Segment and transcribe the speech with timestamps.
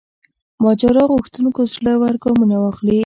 [0.63, 2.97] ماجرا غوښتونکو زړه ور ګامونه واخلي.